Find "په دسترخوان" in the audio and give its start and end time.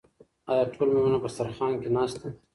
1.23-1.73